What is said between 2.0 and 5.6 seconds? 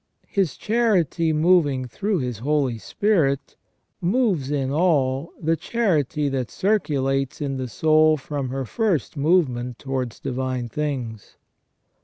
His Holy Spirit moves in all the